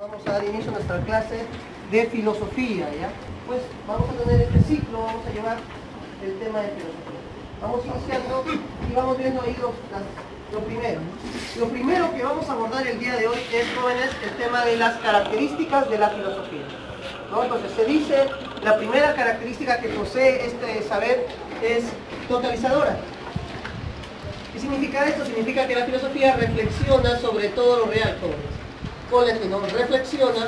Vamos 0.00 0.26
a 0.26 0.32
dar 0.32 0.44
inicio 0.44 0.70
a 0.70 0.74
nuestra 0.74 1.00
clase 1.02 1.40
de 1.90 2.06
filosofía. 2.06 2.86
Pues 3.46 3.60
vamos 3.86 4.08
a 4.08 4.22
tener 4.24 4.40
este 4.48 4.60
ciclo, 4.62 5.02
vamos 5.02 5.26
a 5.26 5.30
llevar 5.30 5.58
el 6.24 6.38
tema 6.38 6.60
de 6.60 6.68
filosofía. 6.70 7.20
Vamos 7.60 7.80
iniciando 7.84 8.44
y 8.90 8.94
vamos 8.94 9.18
viendo 9.18 9.42
ahí 9.42 9.54
los, 9.60 9.72
las- 9.92 10.52
lo 10.52 10.60
primero. 10.60 11.00
Lo 11.58 11.68
primero 11.68 12.14
que 12.14 12.22
vamos 12.22 12.48
a 12.48 12.52
abordar 12.52 12.86
el 12.86 12.98
día 12.98 13.14
de 13.16 13.28
hoy 13.28 13.38
es, 13.52 13.66
jóvenes, 13.78 14.10
el 14.24 14.30
tema 14.42 14.64
de 14.64 14.76
las 14.76 14.96
características 15.00 15.90
de 15.90 15.98
la 15.98 16.08
filosofía. 16.08 16.62
Entonces 17.42 17.70
se 17.76 17.84
dice, 17.84 18.26
la 18.64 18.76
primera 18.78 19.14
característica 19.14 19.80
que 19.80 19.88
posee 19.90 20.46
este 20.46 20.82
saber 20.88 21.26
es 21.62 21.84
totalizadora. 22.28 22.96
¿Qué 24.52 24.58
significa 24.58 25.04
esto? 25.06 25.24
Significa 25.26 25.68
que 25.68 25.76
la 25.76 25.84
filosofía 25.84 26.34
reflexiona 26.36 27.18
sobre 27.18 27.48
todo 27.50 27.84
lo 27.84 27.92
real, 27.92 28.16
jóvenes. 28.20 28.49
¿No? 29.10 29.60
Reflexiona 29.60 30.46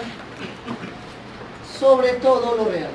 sobre 1.79 2.13
todo 2.15 2.57
lo 2.57 2.65
real. 2.67 2.91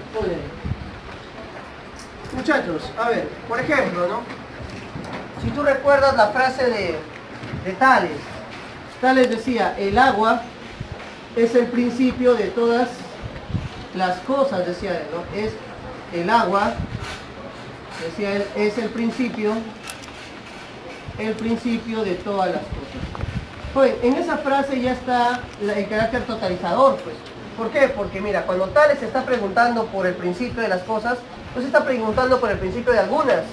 Muchachos, 2.34 2.84
a 2.98 3.10
ver, 3.10 3.28
por 3.50 3.60
ejemplo, 3.60 4.08
¿no? 4.08 4.22
Si 5.42 5.50
tú 5.50 5.64
recuerdas 5.64 6.16
la 6.16 6.28
frase 6.28 6.66
de, 6.66 6.96
de 7.66 7.74
Tales, 7.78 8.12
Tales 9.02 9.30
decía, 9.30 9.76
el 9.78 9.98
agua 9.98 10.42
es 11.36 11.54
el 11.56 11.68
principio 11.68 12.34
de 12.34 12.46
todas 12.46 12.88
las 13.96 14.20
cosas, 14.20 14.66
decía 14.66 14.92
él, 14.92 15.08
¿no? 15.14 15.38
Es 15.38 15.52
el 16.14 16.30
agua, 16.30 16.74
decía 18.06 18.38
él, 18.38 18.46
es 18.56 18.78
el 18.78 18.90
principio, 18.90 19.54
el 21.20 21.34
principio 21.34 22.04
de 22.04 22.16
todas 22.16 22.52
las 22.52 22.62
cosas. 22.62 23.27
Pues 23.78 23.94
en 24.02 24.16
esa 24.16 24.38
frase 24.38 24.82
ya 24.82 24.94
está 24.94 25.40
el 25.62 25.88
carácter 25.88 26.24
totalizador, 26.24 26.96
pues. 26.96 27.16
¿Por 27.56 27.70
qué? 27.70 27.88
Porque 27.90 28.20
mira, 28.20 28.42
cuando 28.48 28.70
Tales 28.70 29.04
está 29.04 29.24
preguntando 29.24 29.86
por 29.86 30.08
el 30.08 30.16
principio 30.16 30.64
de 30.64 30.68
las 30.68 30.82
cosas, 30.82 31.20
no 31.56 31.62
se 31.62 31.68
está 31.68 31.86
preguntando 31.86 32.40
por 32.40 32.50
el 32.50 32.58
principio 32.58 32.92
de 32.92 32.98
algunas, 32.98 33.44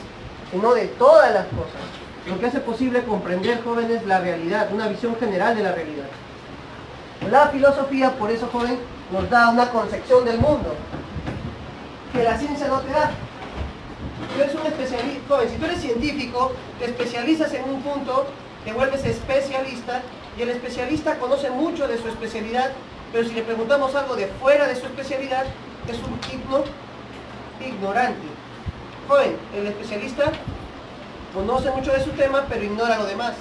sino 0.50 0.72
de 0.72 0.86
todas 0.86 1.30
las 1.34 1.44
cosas. 1.48 1.82
Lo 2.26 2.40
que 2.40 2.46
hace 2.46 2.60
posible 2.60 3.04
comprender, 3.04 3.62
jóvenes, 3.62 4.06
la 4.06 4.20
realidad, 4.20 4.70
una 4.72 4.88
visión 4.88 5.14
general 5.20 5.56
de 5.56 5.62
la 5.62 5.72
realidad. 5.72 6.06
La 7.30 7.48
filosofía, 7.48 8.12
por 8.12 8.30
eso, 8.30 8.48
joven, 8.50 8.78
nos 9.12 9.28
da 9.28 9.50
una 9.50 9.68
concepción 9.68 10.24
del 10.24 10.38
mundo 10.38 10.74
que 12.14 12.22
la 12.22 12.38
ciencia 12.38 12.68
no 12.68 12.80
te 12.80 12.92
da. 12.92 13.10
Tú 14.34 14.40
eres 14.40 14.54
un 14.54 14.66
especialista, 14.66 15.20
joven, 15.28 15.50
si 15.50 15.56
tú 15.56 15.66
eres 15.66 15.82
científico, 15.82 16.52
te 16.78 16.86
especializas 16.86 17.52
en 17.52 17.64
un 17.64 17.82
punto, 17.82 18.24
te 18.64 18.72
vuelves 18.72 19.04
especialista 19.04 20.02
y 20.38 20.42
el 20.42 20.50
especialista 20.50 21.18
conoce 21.18 21.50
mucho 21.50 21.86
de 21.86 21.98
su 21.98 22.08
especialidad, 22.08 22.72
pero 23.12 23.28
si 23.28 23.34
le 23.34 23.42
preguntamos 23.42 23.94
algo 23.94 24.16
de 24.16 24.26
fuera 24.26 24.66
de 24.66 24.74
su 24.74 24.86
especialidad, 24.86 25.44
es 25.86 25.98
un 25.98 26.18
igno, 26.32 26.64
ignorante. 27.60 28.26
Joven, 29.06 29.36
el 29.54 29.66
especialista 29.66 30.32
conoce 31.34 31.70
mucho 31.70 31.92
de 31.92 32.02
su 32.02 32.10
tema, 32.12 32.46
pero 32.48 32.64
ignora 32.64 32.98
lo 32.98 33.06
demás. 33.06 33.34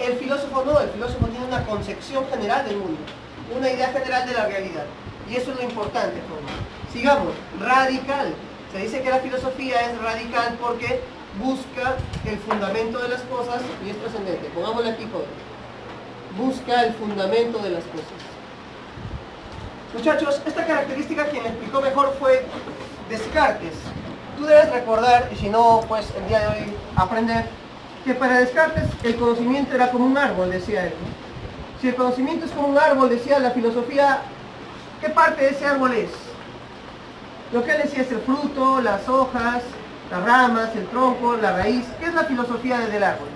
El 0.00 0.14
filósofo 0.14 0.64
no, 0.64 0.80
el 0.80 0.90
filósofo 0.90 1.26
tiene 1.26 1.46
una 1.46 1.64
concepción 1.64 2.26
general 2.28 2.66
del 2.66 2.76
mundo, 2.76 3.00
una 3.56 3.70
idea 3.70 3.88
general 3.88 4.26
de 4.26 4.34
la 4.34 4.46
realidad. 4.46 4.84
Y 5.30 5.36
eso 5.36 5.52
es 5.52 5.58
lo 5.58 5.62
importante, 5.62 6.20
joven. 6.28 6.44
Sigamos, 6.92 7.34
radical. 7.60 8.34
Se 8.72 8.78
dice 8.78 9.00
que 9.00 9.10
la 9.10 9.20
filosofía 9.20 9.90
es 9.90 10.02
radical 10.02 10.56
porque 10.60 11.00
busca 11.42 11.96
el 12.24 12.38
fundamento 12.38 12.98
de 12.98 13.08
las 13.08 13.20
cosas 13.22 13.62
y 13.84 13.90
es 13.90 13.96
trascendente. 13.98 14.48
Pongámosle 14.54 14.90
aquí, 14.90 15.06
joven. 15.10 15.26
Busca 16.36 16.84
el 16.84 16.94
fundamento 16.94 17.58
de 17.58 17.70
las 17.70 17.84
cosas. 17.84 18.06
Muchachos, 19.94 20.40
esta 20.46 20.66
característica 20.66 21.26
quien 21.26 21.46
explicó 21.46 21.80
mejor 21.80 22.14
fue 22.18 22.44
Descartes. 23.08 23.74
Tú 24.36 24.44
debes 24.44 24.70
recordar, 24.70 25.30
y 25.32 25.36
si 25.36 25.48
no, 25.48 25.82
pues 25.88 26.12
el 26.16 26.28
día 26.28 26.40
de 26.40 26.46
hoy 26.48 26.72
aprender, 26.94 27.48
que 28.04 28.14
para 28.14 28.38
Descartes 28.38 28.84
el 29.02 29.16
conocimiento 29.16 29.74
era 29.74 29.90
como 29.90 30.04
un 30.04 30.18
árbol, 30.18 30.50
decía 30.50 30.86
él. 30.86 30.92
Si 31.80 31.88
el 31.88 31.94
conocimiento 31.94 32.44
es 32.46 32.52
como 32.52 32.68
un 32.68 32.78
árbol, 32.78 33.08
decía 33.08 33.38
la 33.38 33.52
filosofía, 33.52 34.20
¿qué 35.00 35.08
parte 35.08 35.44
de 35.44 35.50
ese 35.50 35.64
árbol 35.64 35.92
es? 35.92 36.10
Lo 37.52 37.64
que 37.64 37.72
él 37.72 37.82
decía 37.84 38.02
es 38.02 38.12
el 38.12 38.20
fruto, 38.20 38.82
las 38.82 39.08
hojas, 39.08 39.62
las 40.10 40.22
ramas, 40.24 40.74
el 40.76 40.86
tronco, 40.86 41.36
la 41.36 41.52
raíz. 41.52 41.84
¿Qué 41.98 42.06
es 42.06 42.14
la 42.14 42.24
filosofía 42.24 42.78
del 42.80 43.02
árbol? 43.02 43.28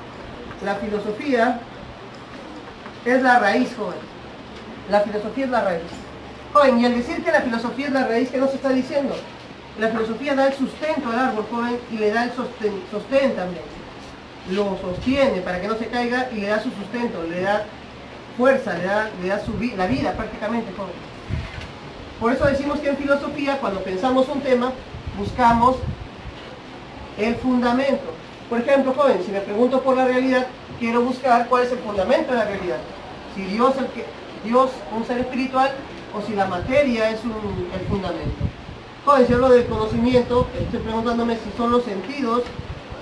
La 0.64 0.74
filosofía 0.76 1.60
es 3.04 3.22
la 3.22 3.38
raíz, 3.38 3.74
joven. 3.76 3.98
La 4.90 5.00
filosofía 5.00 5.44
es 5.46 5.50
la 5.50 5.62
raíz. 5.62 5.82
Joven, 6.52 6.80
y 6.80 6.86
al 6.86 6.94
decir 6.96 7.22
que 7.24 7.30
la 7.32 7.40
filosofía 7.42 7.86
es 7.86 7.92
la 7.92 8.06
raíz, 8.06 8.30
¿qué 8.30 8.38
nos 8.38 8.52
está 8.52 8.70
diciendo? 8.70 9.14
La 9.78 9.88
filosofía 9.88 10.34
da 10.34 10.48
el 10.48 10.54
sustento 10.54 11.08
al 11.08 11.18
árbol, 11.18 11.46
joven, 11.50 11.78
y 11.90 11.96
le 11.96 12.10
da 12.10 12.24
el 12.24 12.32
sostén, 12.32 12.72
sostén 12.90 13.34
también. 13.36 13.62
Lo 14.50 14.76
sostiene 14.80 15.40
para 15.42 15.60
que 15.60 15.68
no 15.68 15.76
se 15.76 15.86
caiga 15.86 16.28
y 16.32 16.36
le 16.40 16.48
da 16.48 16.60
su 16.60 16.70
sustento, 16.70 17.22
le 17.22 17.42
da 17.42 17.64
fuerza, 18.36 18.74
le 18.74 18.84
da, 18.84 19.10
le 19.22 19.28
da 19.28 19.44
su 19.44 19.52
vi- 19.52 19.76
la 19.76 19.86
vida 19.86 20.12
prácticamente, 20.12 20.72
joven. 20.76 20.92
Por 22.18 22.32
eso 22.32 22.44
decimos 22.46 22.80
que 22.80 22.90
en 22.90 22.96
filosofía, 22.96 23.58
cuando 23.58 23.80
pensamos 23.82 24.28
un 24.28 24.40
tema, 24.40 24.72
buscamos 25.16 25.76
el 27.18 27.34
fundamento. 27.36 28.12
Por 28.48 28.60
ejemplo, 28.60 28.92
joven, 28.94 29.22
si 29.24 29.30
me 29.30 29.40
pregunto 29.40 29.80
por 29.80 29.96
la 29.96 30.06
realidad, 30.06 30.46
quiero 30.78 31.02
buscar 31.02 31.46
cuál 31.48 31.64
es 31.64 31.72
el 31.72 31.78
fundamento 31.78 32.32
de 32.32 32.38
la 32.38 32.44
realidad. 32.44 32.78
Si 33.34 33.44
Dios, 33.44 33.74
el 33.78 33.86
que, 33.86 34.04
Dios 34.44 34.70
un 34.96 35.04
ser 35.04 35.18
espiritual, 35.18 35.72
o 36.16 36.26
si 36.26 36.34
la 36.34 36.46
materia 36.46 37.10
es 37.10 37.20
el 37.20 37.86
fundamento. 37.88 38.44
Joven, 39.04 39.26
si 39.26 39.32
hablo 39.32 39.48
del 39.50 39.66
conocimiento, 39.66 40.46
estoy 40.60 40.80
preguntándome 40.80 41.36
si 41.36 41.56
son 41.56 41.70
los 41.70 41.84
sentidos 41.84 42.42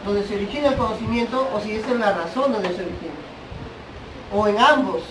donde 0.05 0.27
se 0.27 0.37
origina 0.37 0.69
el 0.69 0.77
conocimiento 0.77 1.49
o 1.55 1.61
si 1.61 1.73
esa 1.73 1.93
es 1.93 1.99
la 1.99 2.13
razón 2.13 2.53
donde 2.53 2.69
se 2.69 2.83
origina. 2.83 3.15
O 4.33 4.47
en 4.47 4.59
ambos, 4.59 5.03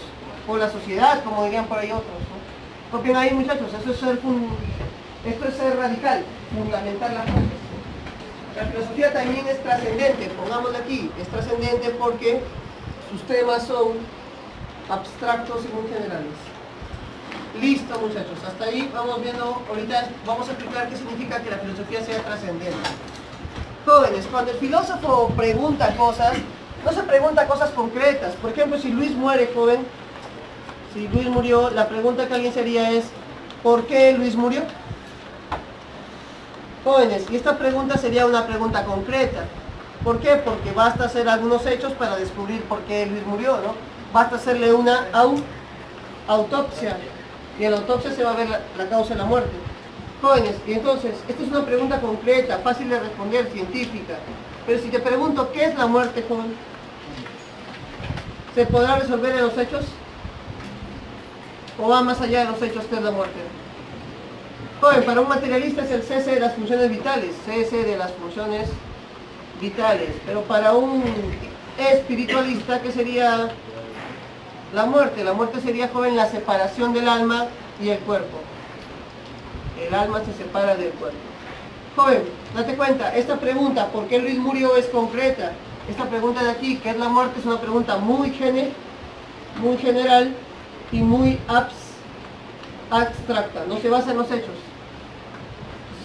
o 0.48 0.58
la 0.58 0.70
sociedad, 0.70 1.24
como 1.24 1.44
dirían 1.46 1.66
por 1.66 1.80
ahí 1.80 1.92
otros. 1.92 2.06
¿no? 2.06 2.98
Copien 2.98 3.16
ahí 3.16 3.34
muchachos, 3.34 3.68
eso 3.74 3.92
es 3.92 4.00
ser 4.00 4.20
esto 5.26 5.48
es 5.48 5.56
ser 5.56 5.76
radical, 5.76 6.24
fundamentar 6.56 7.12
las 7.12 7.26
cosas. 7.26 7.67
La 8.58 8.66
filosofía 8.66 9.14
también 9.14 9.46
es 9.48 9.62
trascendente, 9.62 10.32
pongámoslo 10.32 10.80
aquí, 10.80 11.12
es 11.22 11.28
trascendente 11.28 11.92
porque 11.92 12.42
sus 13.12 13.22
temas 13.28 13.68
son 13.68 14.00
abstractos 14.90 15.62
y 15.64 15.76
muy 15.76 15.88
generales. 15.88 16.34
Listo 17.62 18.00
muchachos, 18.00 18.40
hasta 18.48 18.66
ahí 18.66 18.90
vamos 18.92 19.22
viendo, 19.22 19.62
ahorita 19.70 20.10
vamos 20.26 20.50
a 20.50 20.54
explicar 20.54 20.90
qué 20.90 20.96
significa 20.98 21.40
que 21.40 21.52
la 21.52 21.58
filosofía 21.58 22.04
sea 22.04 22.18
trascendente. 22.24 22.78
Jóvenes, 23.86 24.26
cuando 24.32 24.52
el 24.52 24.58
filósofo 24.58 25.32
pregunta 25.38 25.96
cosas, 25.96 26.34
no 26.84 26.92
se 26.92 27.04
pregunta 27.04 27.48
cosas 27.48 27.70
concretas. 27.70 28.34
Por 28.42 28.50
ejemplo, 28.50 28.80
si 28.80 28.90
Luis 28.90 29.12
muere, 29.12 29.52
joven, 29.54 29.86
si 30.96 31.08
Luis 31.10 31.28
murió, 31.28 31.70
la 31.70 31.88
pregunta 31.88 32.28
que 32.28 32.34
alguien 32.34 32.54
sería 32.54 32.90
es, 32.90 33.06
¿por 33.62 33.86
qué 33.86 34.14
Luis 34.14 34.36
murió? 34.36 34.64
Jóvenes, 36.88 37.26
y 37.30 37.36
esta 37.36 37.58
pregunta 37.58 37.98
sería 37.98 38.26
una 38.26 38.48
pregunta 38.48 38.86
concreta. 38.86 39.44
¿Por 40.06 40.20
qué? 40.22 40.38
Porque 40.38 40.72
basta 40.72 41.04
hacer 41.04 41.28
algunos 41.28 41.66
hechos 41.66 41.92
para 41.92 42.16
descubrir 42.16 42.62
por 42.64 42.80
qué 42.84 43.06
Luis 43.06 43.26
murió, 43.26 43.58
¿no? 43.58 43.74
Basta 44.14 44.38
hacerle 44.38 44.72
una 44.72 45.12
au- 45.12 45.44
autopsia 46.30 46.96
y 47.60 47.66
en 47.66 47.72
la 47.72 47.78
autopsia 47.80 48.12
se 48.14 48.24
va 48.24 48.32
a 48.32 48.36
ver 48.38 48.48
la, 48.48 48.90
causa 48.90 49.16
de 49.16 49.20
la 49.20 49.26
muerte. 49.26 49.52
Jóvenes, 50.22 50.56
y 50.66 50.72
entonces, 50.76 51.12
esta 51.28 51.44
es 51.44 51.50
una 51.50 51.66
pregunta 51.66 52.00
concreta, 52.00 52.60
fácil 52.60 52.88
de 52.88 53.02
responder, 53.02 53.52
científica. 53.52 54.14
Pero 54.66 54.82
si 54.82 54.88
te 54.88 55.00
pregunto, 55.00 55.52
¿qué 55.52 55.66
es 55.66 55.78
la 55.78 55.88
muerte, 55.88 56.24
joven? 56.26 56.56
¿Se 58.56 58.66
podrá 58.66 58.96
resolver 58.96 59.36
en 59.36 59.42
los 59.42 59.58
hechos? 59.58 59.84
¿O 61.84 61.90
va 61.90 62.02
más 62.02 62.22
allá 62.22 62.46
de 62.46 62.52
los 62.52 62.62
hechos, 62.62 62.86
qué 62.90 62.96
es 62.96 63.02
la 63.02 63.12
muerte? 63.12 63.40
Joven, 64.82 65.04
para 65.04 65.22
un 65.22 65.28
materialista 65.30 65.84
es 65.84 65.92
el 65.92 66.04
cese 66.04 66.32
de 66.36 66.40
las 66.40 66.54
funciones 66.56 66.90
vitales, 66.90 67.32
cese 67.46 67.84
de 67.84 67.98
las 67.98 68.12
funciones 68.14 68.70
vitales. 69.60 70.10
Pero 70.26 70.42
para 70.44 70.74
un 70.74 71.04
espiritualista, 71.78 72.82
¿qué 72.82 72.92
sería 72.92 73.50
la 74.74 74.86
muerte? 74.86 75.24
La 75.24 75.34
muerte 75.34 75.62
sería, 75.62 75.88
joven, 75.90 76.16
la 76.16 76.30
separación 76.30 76.94
del 76.94 77.08
alma 77.08 77.46
y 77.82 77.90
el 77.90 78.00
cuerpo. 78.00 78.38
El 79.88 79.94
alma 79.94 80.22
se 80.26 80.34
separa 80.34 80.76
del 80.76 80.90
cuerpo. 80.92 81.18
Joven, 81.96 82.24
date 82.56 82.76
cuenta, 82.76 83.16
esta 83.16 83.38
pregunta, 83.40 83.88
¿por 83.88 84.08
qué 84.08 84.20
Luis 84.20 84.38
murió? 84.38 84.76
es 84.76 84.86
concreta. 84.88 85.54
Esta 85.90 86.06
pregunta 86.06 86.44
de 86.44 86.52
aquí, 86.52 86.78
¿qué 86.78 86.90
es 86.92 86.98
la 86.98 87.10
muerte? 87.10 87.40
Es 87.40 87.46
una 87.46 87.60
pregunta 87.60 87.98
muy, 87.98 88.32
gene- 88.32 88.70
muy 89.62 89.78
general 89.78 90.36
y 90.92 91.00
muy 91.00 91.40
abs- 91.48 91.87
abstracta. 92.90 93.66
No 93.68 93.78
se 93.80 93.90
basa 93.90 94.12
en 94.12 94.18
los 94.18 94.32
hechos. 94.32 94.56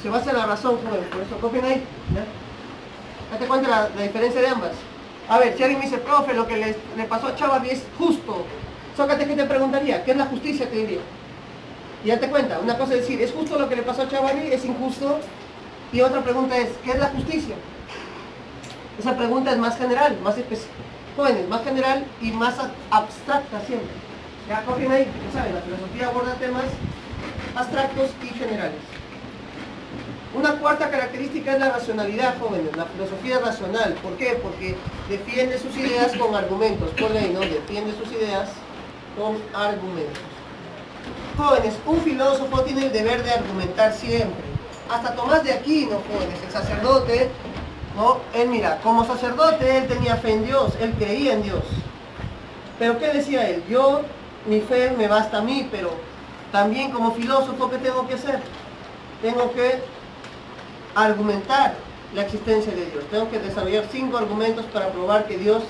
Se 0.02 0.08
basa 0.08 0.30
en 0.30 0.36
la 0.36 0.46
razón, 0.46 0.76
joven. 0.76 1.04
Por 1.10 1.22
eso 1.22 1.36
copien 1.40 1.64
ahí. 1.64 1.84
¿ya? 2.14 2.24
Date 3.32 3.46
cuenta 3.46 3.90
la, 3.96 4.02
diferencia 4.02 4.40
de 4.40 4.48
ambas. 4.48 4.72
A 5.28 5.38
ver, 5.38 5.56
si 5.56 5.62
alguien 5.62 5.78
me 5.78 5.86
dice, 5.86 5.98
profe, 5.98 6.34
lo 6.34 6.46
que 6.46 6.56
le, 6.96 7.04
pasó 7.04 7.28
a 7.28 7.36
Chava 7.36 7.62
es 7.66 7.82
justo. 7.98 8.44
Sócrates, 8.96 9.26
¿qué 9.26 9.36
te 9.36 9.44
preguntaría? 9.44 10.04
¿Qué 10.04 10.10
es 10.10 10.16
la 10.16 10.26
justicia? 10.26 10.68
Te 10.68 10.76
diría. 10.76 11.00
Y 12.04 12.08
ya 12.08 12.18
te 12.18 12.28
cuenta, 12.28 12.58
una 12.58 12.76
cosa 12.76 12.94
es 12.94 13.00
decir, 13.00 13.22
¿es 13.22 13.32
justo 13.32 13.58
lo 13.58 13.68
que 13.68 13.76
le 13.76 13.82
pasó 13.82 14.02
a 14.02 14.08
Chavani? 14.08 14.48
¿Es 14.48 14.64
injusto? 14.64 15.18
Y 15.92 16.00
otra 16.00 16.22
pregunta 16.22 16.56
es, 16.56 16.70
¿qué 16.84 16.90
es 16.90 16.98
la 16.98 17.08
justicia? 17.08 17.54
Esa 18.98 19.16
pregunta 19.16 19.52
es 19.52 19.58
más 19.58 19.78
general, 19.78 20.18
más 20.22 20.36
específica. 20.36 20.74
Jóvenes, 21.16 21.48
más 21.48 21.62
general 21.62 22.04
y 22.20 22.32
más 22.32 22.54
abstracta 22.90 23.60
siempre. 23.66 24.11
Ya 24.48 24.64
cogen 24.64 24.90
ahí, 24.90 25.06
ya 25.26 25.38
saben, 25.38 25.54
la 25.54 25.60
filosofía 25.62 26.08
aborda 26.08 26.34
temas 26.34 26.64
abstractos 27.54 28.10
y 28.22 28.28
generales. 28.38 28.78
Una 30.34 30.52
cuarta 30.52 30.90
característica 30.90 31.52
es 31.52 31.60
la 31.60 31.70
racionalidad, 31.70 32.38
jóvenes. 32.40 32.74
La 32.74 32.86
filosofía 32.86 33.38
racional. 33.38 33.92
¿Por 34.02 34.16
qué? 34.16 34.38
Porque 34.42 34.76
defiende 35.08 35.58
sus 35.58 35.76
ideas 35.76 36.16
con 36.16 36.34
argumentos. 36.34 36.90
Por 36.98 37.10
ley, 37.10 37.32
¿no? 37.34 37.40
Defiende 37.40 37.92
sus 37.94 38.10
ideas 38.12 38.48
con 39.16 39.36
argumentos. 39.54 40.22
Jóvenes, 41.36 41.74
un 41.84 42.00
filósofo 42.00 42.62
tiene 42.62 42.86
el 42.86 42.92
deber 42.92 43.22
de 43.22 43.30
argumentar 43.30 43.92
siempre. 43.92 44.42
Hasta 44.90 45.14
Tomás 45.14 45.44
de 45.44 45.52
Aquino, 45.52 46.00
jóvenes, 46.10 46.38
el 46.46 46.52
sacerdote, 46.52 47.30
¿no? 47.96 48.18
Él, 48.34 48.48
mira, 48.48 48.78
como 48.82 49.04
sacerdote, 49.04 49.78
él 49.78 49.86
tenía 49.86 50.16
fe 50.16 50.32
en 50.32 50.46
Dios, 50.46 50.72
él 50.80 50.94
creía 50.98 51.34
en 51.34 51.42
Dios. 51.42 51.64
Pero 52.78 52.98
¿qué 52.98 53.08
decía 53.08 53.48
él? 53.48 53.62
Yo, 53.68 54.02
mi 54.46 54.60
fe 54.60 54.90
me 54.96 55.08
basta 55.08 55.38
a 55.38 55.42
mí, 55.42 55.68
pero 55.70 55.90
también 56.50 56.90
como 56.90 57.12
filósofo, 57.12 57.70
¿qué 57.70 57.78
tengo 57.78 58.06
que 58.06 58.14
hacer? 58.14 58.40
Tengo 59.20 59.52
que 59.52 59.80
argumentar 60.94 61.74
la 62.14 62.22
existencia 62.22 62.72
de 62.72 62.86
Dios. 62.86 63.04
Tengo 63.10 63.30
que 63.30 63.38
desarrollar 63.38 63.84
cinco 63.90 64.18
argumentos 64.18 64.66
para 64.66 64.88
probar 64.88 65.26
que 65.26 65.38
Dios 65.38 65.62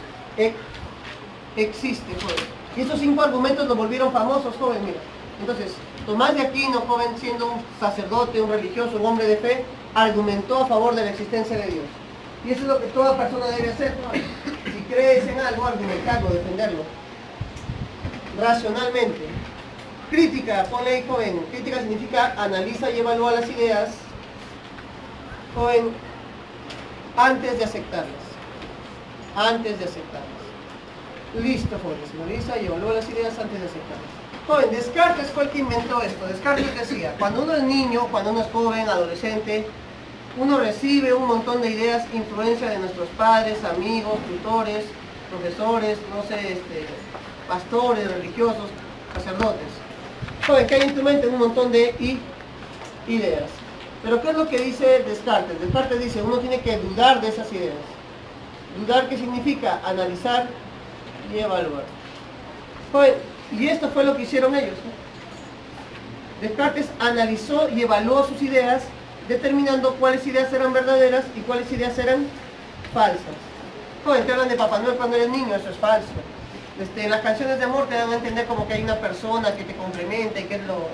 existe, 1.56 2.14
joven. 2.14 2.44
Y 2.76 2.80
esos 2.80 2.98
cinco 3.00 3.22
argumentos 3.22 3.68
los 3.68 3.76
volvieron 3.76 4.12
famosos, 4.12 4.56
joven, 4.56 4.84
mira. 4.84 4.98
Entonces, 5.40 5.74
Tomás 6.06 6.34
de 6.34 6.40
Aquino, 6.40 6.80
joven, 6.80 7.08
siendo 7.18 7.46
un 7.46 7.62
sacerdote, 7.78 8.40
un 8.40 8.50
religioso, 8.50 8.96
un 8.96 9.06
hombre 9.06 9.26
de 9.26 9.36
fe, 9.36 9.64
argumentó 9.94 10.64
a 10.64 10.66
favor 10.66 10.94
de 10.94 11.04
la 11.04 11.10
existencia 11.10 11.56
de 11.56 11.66
Dios. 11.66 11.84
Y 12.44 12.50
eso 12.50 12.62
es 12.62 12.66
lo 12.66 12.80
que 12.80 12.86
toda 12.86 13.16
persona 13.16 13.46
debe 13.46 13.70
hacer. 13.70 13.94
Si 14.64 14.82
crees 14.92 15.28
en 15.28 15.38
algo, 15.38 15.64
argumentarlo, 15.64 16.30
defenderlo. 16.30 16.82
Racionalmente. 18.38 19.28
Crítica, 20.10 20.64
ponle 20.64 20.90
ahí, 20.96 21.04
joven. 21.08 21.44
Crítica 21.50 21.80
significa 21.80 22.34
analiza 22.36 22.90
y 22.90 23.00
evalúa 23.00 23.32
las 23.32 23.48
ideas, 23.48 23.90
joven, 25.54 25.90
antes 27.16 27.58
de 27.58 27.64
aceptarlas. 27.64 28.22
Antes 29.34 29.78
de 29.78 29.84
aceptarlas. 29.84 30.42
Listo, 31.40 31.78
joven. 31.82 31.98
Analiza 32.22 32.58
y 32.60 32.66
evalúa 32.66 32.94
las 32.94 33.08
ideas 33.08 33.38
antes 33.38 33.60
de 33.60 33.66
aceptarlas. 33.66 34.22
Joven, 34.46 34.70
Descartes 34.70 35.28
fue 35.28 35.44
el 35.44 35.50
que 35.50 35.58
inventó 35.60 36.02
esto. 36.02 36.26
Descartes 36.26 36.74
decía, 36.74 37.14
cuando 37.18 37.42
uno 37.42 37.54
es 37.54 37.62
niño, 37.62 38.08
cuando 38.10 38.30
uno 38.30 38.40
es 38.40 38.50
joven, 38.50 38.88
adolescente, 38.88 39.66
uno 40.36 40.58
recibe 40.58 41.12
un 41.12 41.26
montón 41.26 41.62
de 41.62 41.70
ideas, 41.70 42.06
influencia 42.12 42.68
de 42.70 42.78
nuestros 42.78 43.08
padres, 43.10 43.62
amigos, 43.64 44.14
tutores, 44.28 44.84
profesores, 45.30 45.98
no 46.14 46.22
sé, 46.26 46.54
este, 46.54 46.86
pastores, 47.52 48.10
religiosos, 48.10 48.70
sacerdotes. 49.14 49.68
Joven, 50.46 50.66
que 50.66 50.74
hay 50.74 50.82
en 50.82 50.94
tu 50.94 51.02
mente 51.02 51.26
un 51.26 51.38
montón 51.38 51.70
de 51.70 51.94
ideas. 53.06 53.50
Pero 54.02 54.22
¿qué 54.22 54.30
es 54.30 54.36
lo 54.36 54.48
que 54.48 54.58
dice 54.58 55.04
Descartes? 55.06 55.60
Descartes 55.60 56.00
dice, 56.00 56.22
uno 56.22 56.38
tiene 56.38 56.60
que 56.60 56.78
dudar 56.78 57.20
de 57.20 57.28
esas 57.28 57.52
ideas. 57.52 57.76
Dudar 58.80 59.06
qué 59.10 59.18
significa 59.18 59.80
analizar 59.84 60.46
y 61.32 61.40
evaluar. 61.40 61.84
Y 63.52 63.68
esto 63.68 63.90
fue 63.90 64.04
lo 64.04 64.16
que 64.16 64.22
hicieron 64.22 64.54
ellos. 64.56 64.78
Descartes 66.40 66.88
analizó 67.00 67.68
y 67.68 67.82
evaluó 67.82 68.26
sus 68.26 68.40
ideas, 68.40 68.82
determinando 69.28 69.94
cuáles 69.96 70.26
ideas 70.26 70.50
eran 70.54 70.72
verdaderas 70.72 71.26
y 71.36 71.40
cuáles 71.40 71.70
ideas 71.70 71.98
eran 71.98 72.26
falsas. 72.94 73.36
Joven, 74.06 74.24
te 74.24 74.32
hablan 74.32 74.48
de 74.48 74.56
Papá 74.56 74.78
Noel 74.78 74.96
cuando 74.96 75.16
eres 75.16 75.28
niño, 75.28 75.54
eso 75.54 75.68
es 75.68 75.76
falso. 75.76 76.08
Este, 76.80 77.08
las 77.08 77.20
canciones 77.20 77.58
de 77.58 77.64
amor 77.64 77.88
te 77.88 77.94
dan 77.94 78.10
a 78.10 78.14
entender 78.14 78.46
como 78.46 78.66
que 78.66 78.74
hay 78.74 78.82
una 78.82 78.96
persona 78.96 79.54
que 79.54 79.64
te 79.64 79.74
complementa 79.74 80.40
y 80.40 80.44
que 80.44 80.54
es, 80.56 80.66
lo, 80.66 80.88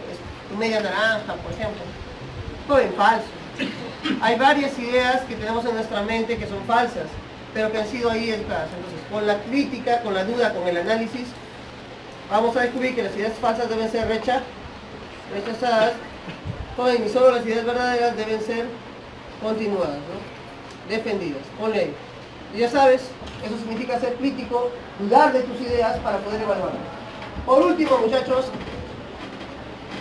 media 0.59 0.81
naranja, 0.81 1.35
por 1.35 1.53
ejemplo. 1.53 1.83
Joven, 2.67 2.93
falso. 2.97 3.27
Hay 4.21 4.37
varias 4.37 4.79
ideas 4.79 5.23
que 5.23 5.35
tenemos 5.35 5.65
en 5.65 5.75
nuestra 5.75 6.03
mente 6.03 6.37
que 6.37 6.47
son 6.47 6.63
falsas, 6.67 7.07
pero 7.55 7.71
que 7.73 7.79
han 7.79 7.89
sido 7.89 8.11
ahí 8.11 8.31
entradas. 8.31 8.69
Entonces, 8.77 9.01
con 9.11 9.27
la 9.27 9.39
crítica, 9.43 10.03
con 10.03 10.15
la 10.15 10.25
duda, 10.25 10.53
con 10.53 10.67
el 10.67 10.77
análisis, 10.77 11.27
vamos 12.31 12.57
a 12.57 12.61
descubrir 12.61 12.95
que 12.95 13.03
las 13.03 13.17
ideas 13.17 13.33
falsas 13.41 13.69
deben 13.69 13.91
ser 13.91 14.07
rechazadas 14.09 15.93
y 16.79 17.09
solo 17.09 17.33
las 17.33 17.45
ideas 17.45 17.65
verdaderas 17.65 18.17
deben 18.17 18.41
ser 18.41 18.67
continuadas, 19.43 19.97
¿no? 19.97 20.89
defendidas. 20.89 21.43
Ponle 21.59 21.81
ahí. 21.81 21.95
Y 22.55 22.59
ya 22.59 22.71
sabes, 22.71 23.03
eso 23.45 23.57
significa 23.59 24.01
ser 24.01 24.15
crítico, 24.15 24.71
dudar 24.99 25.33
de 25.33 25.43
tus 25.43 25.61
ideas 25.61 25.99
para 26.01 26.19
poder 26.19 26.43
evaluarlas. 26.43 26.81
Por 27.45 27.63
último, 27.63 27.99
muchachos, 27.99 28.47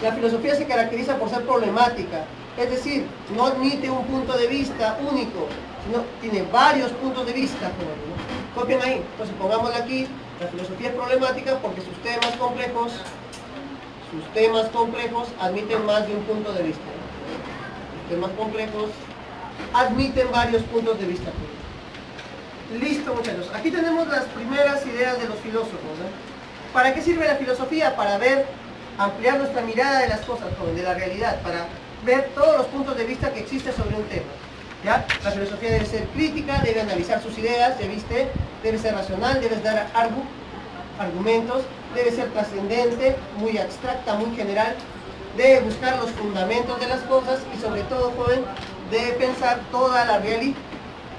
la 0.01 0.13
filosofía 0.13 0.55
se 0.55 0.65
caracteriza 0.65 1.17
por 1.17 1.29
ser 1.29 1.43
problemática, 1.43 2.25
es 2.57 2.69
decir, 2.71 3.05
no 3.35 3.45
admite 3.45 3.89
un 3.89 4.03
punto 4.05 4.35
de 4.37 4.47
vista 4.47 4.97
único, 5.01 5.47
sino 5.85 6.03
tiene 6.21 6.47
varios 6.51 6.91
puntos 6.93 7.25
de 7.25 7.33
vista. 7.33 7.67
¿no? 7.67 8.59
Copien 8.59 8.81
ahí. 8.81 9.03
Entonces 9.11 9.35
pongámosle 9.39 9.75
aquí, 9.75 10.07
la 10.39 10.47
filosofía 10.47 10.89
es 10.89 10.95
problemática 10.95 11.59
porque 11.59 11.81
sus 11.81 11.95
temas 12.01 12.35
complejos, 12.37 12.93
sus 14.11 14.33
temas 14.33 14.67
complejos 14.69 15.27
admiten 15.39 15.85
más 15.85 16.07
de 16.07 16.15
un 16.15 16.23
punto 16.23 16.51
de 16.53 16.63
vista. 16.63 16.81
Los 18.01 18.09
temas 18.09 18.31
complejos 18.37 18.89
admiten 19.73 20.31
varios 20.31 20.63
puntos 20.63 20.99
de 20.99 21.05
vista. 21.05 21.31
Listo, 22.73 23.13
muchachos. 23.13 23.49
Aquí 23.55 23.71
tenemos 23.71 24.07
las 24.09 24.25
primeras 24.25 24.85
ideas 24.85 25.17
de 25.17 25.29
los 25.29 25.39
filósofos. 25.39 25.79
¿Para 26.73 26.93
qué 26.93 27.01
sirve 27.01 27.25
la 27.25 27.35
filosofía? 27.35 27.95
Para 27.95 28.17
ver, 28.17 28.45
ampliar 28.97 29.37
nuestra 29.37 29.61
mirada 29.61 30.01
de 30.01 30.09
las 30.09 30.19
cosas, 30.21 30.47
de 30.75 30.83
la 30.83 30.93
realidad, 30.93 31.41
para 31.43 31.65
ver 32.05 32.29
todos 32.35 32.57
los 32.57 32.67
puntos 32.67 32.97
de 32.97 33.05
vista 33.05 33.33
que 33.33 33.39
existen 33.39 33.73
sobre 33.73 33.95
un 33.95 34.03
tema. 34.03 34.25
¿ya? 34.83 35.05
La 35.23 35.31
filosofía 35.31 35.71
debe 35.71 35.85
ser 35.85 36.03
crítica, 36.09 36.59
debe 36.61 36.81
analizar 36.81 37.21
sus 37.21 37.37
ideas, 37.37 37.79
ya 37.79 37.87
viste, 37.87 38.27
debe 38.61 38.77
ser 38.77 38.95
racional, 38.95 39.39
debe 39.39 39.55
dar 39.61 39.87
argumentos, 40.99 41.63
debe 41.95 42.11
ser 42.11 42.27
trascendente, 42.31 43.15
muy 43.37 43.57
abstracta, 43.57 44.15
muy 44.15 44.35
general, 44.35 44.75
debe 45.37 45.61
buscar 45.61 45.97
los 45.97 46.11
fundamentos 46.11 46.77
de 46.81 46.87
las 46.87 46.99
cosas 47.03 47.39
y 47.57 47.61
sobre 47.61 47.83
todo, 47.83 48.11
joven, 48.17 48.43
debe 48.91 49.13
pensar 49.13 49.61
toda 49.71 50.03
la, 50.03 50.19
realidad, 50.19 50.57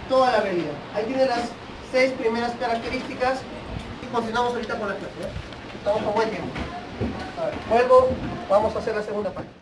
toda 0.08 0.32
la 0.32 0.40
realidad. 0.40 0.72
Ahí 0.94 1.04
tiene 1.04 1.26
las 1.26 1.50
seis 1.92 2.12
primeras 2.12 2.52
características 2.58 3.40
y 4.02 4.06
continuamos 4.14 4.54
ahorita 4.54 4.78
con 4.78 4.88
la 4.88 4.94
clase. 4.96 5.14
Estamos 5.76 6.02
con 6.02 6.14
buen 6.14 6.30
tiempo. 6.30 6.48
luego 7.70 8.08
vamos 8.48 8.74
a 8.74 8.78
hacer 8.78 8.94
la 8.94 9.02
segunda 9.02 9.30
parte. 9.30 9.57